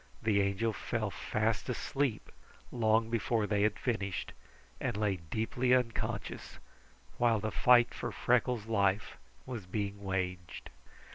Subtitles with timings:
[0.19, 2.31] The Angel fell fast asleep
[2.71, 4.33] long before they had finished,
[4.79, 6.57] and lay deeply unconscious,
[7.19, 10.71] while the fight for Freckles' life was being waged.